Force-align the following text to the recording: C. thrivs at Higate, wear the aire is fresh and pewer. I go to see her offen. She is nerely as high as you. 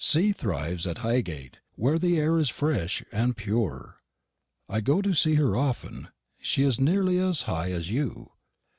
C. 0.03 0.33
thrivs 0.33 0.89
at 0.89 1.03
Higate, 1.03 1.57
wear 1.77 1.99
the 1.99 2.17
aire 2.17 2.39
is 2.39 2.49
fresh 2.49 3.03
and 3.11 3.37
pewer. 3.37 3.97
I 4.67 4.81
go 4.81 4.99
to 4.99 5.13
see 5.13 5.35
her 5.35 5.55
offen. 5.55 6.07
She 6.39 6.63
is 6.63 6.79
nerely 6.79 7.19
as 7.19 7.43
high 7.43 7.69
as 7.71 7.91
you. 7.91 8.31